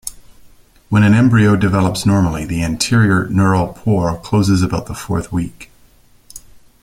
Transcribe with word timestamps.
When 0.89 1.03
an 1.03 1.13
embryo 1.13 1.55
develops 1.55 2.07
normally, 2.07 2.43
the 2.45 2.63
anterior 2.63 3.27
neural 3.29 3.67
pore 3.73 4.17
closes 4.17 4.63
about 4.63 4.87
the 4.87 4.95
fourth 4.95 5.31
week. 5.31 5.69